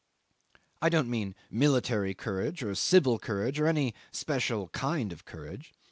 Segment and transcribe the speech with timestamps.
[0.81, 5.75] I don't mean military courage, or civil courage, or any special kind of courage.